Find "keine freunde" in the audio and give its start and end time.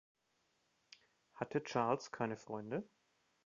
2.11-2.89